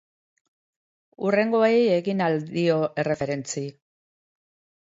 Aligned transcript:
Hurrengoei 1.25 1.75
egin 1.97 2.25
ahal 2.27 2.39
dio 2.57 2.79
erreferentzi. 3.05 3.65